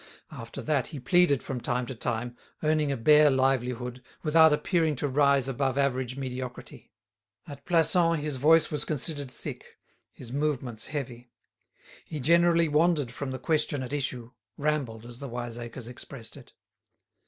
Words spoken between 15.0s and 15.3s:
as the